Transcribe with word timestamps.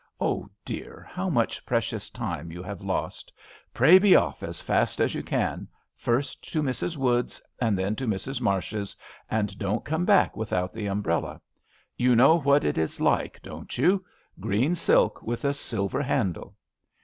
Oh, 0.19 0.49
dear 0.65 1.05
I 1.07 1.11
how 1.13 1.29
much 1.29 1.63
precious 1.63 2.09
time 2.09 2.51
you 2.51 2.63
have 2.63 2.81
lost 2.81 3.31
I 3.37 3.41
Pray 3.71 3.99
be 3.99 4.09
o£f 4.13 4.41
as 4.41 4.59
fast 4.59 4.99
as 4.99 5.13
you 5.13 5.21
can, 5.21 5.67
first 5.93 6.51
to 6.51 6.63
Mrs. 6.63 6.97
Wood's 6.97 7.39
and 7.61 7.77
then 7.77 7.95
to 7.97 8.07
Mrs. 8.07 8.41
Marsh's, 8.41 8.95
and 9.29 9.55
don't 9.59 9.85
come 9.85 10.03
back 10.05 10.35
without 10.35 10.73
the 10.73 10.87
umbrella. 10.87 11.39
You 11.97 12.15
know 12.15 12.39
what 12.39 12.63
it 12.63 12.79
is 12.79 12.99
like, 12.99 13.43
don't 13.43 13.77
you? 13.77 14.03
Green 14.39 14.73
silk 14.73 15.21
with 15.21 15.45
a 15.45 15.53
silver 15.53 16.01
handle." 16.01 16.55